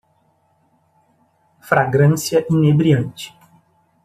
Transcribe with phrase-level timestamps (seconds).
[1.59, 3.31] Fragrância inebriante